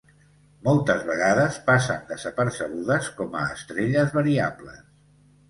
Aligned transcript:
Moltes 0.67 1.03
vegades 1.09 1.59
passen 1.67 2.07
desapercebudes 2.13 3.11
com 3.21 3.39
a 3.43 3.45
estrelles 3.59 4.19
variables. 4.19 4.83